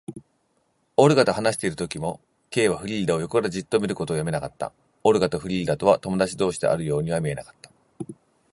[0.97, 2.19] オルガと話しているときにも、
[2.49, 4.73] Ｋ はフリーダを横からじっと見ることをやめなかった。
[5.03, 7.69] オルガとフリーダとは友だち同士であるようには見えなかった。